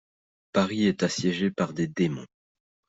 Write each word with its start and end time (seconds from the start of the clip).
Paris 0.51 0.87
est 0.87 1.03
assiégée 1.03 1.51
par 1.51 1.73
des 1.73 1.85
démons. 1.87 2.25